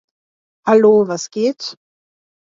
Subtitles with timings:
[0.65, 1.75] Hallo, was geht?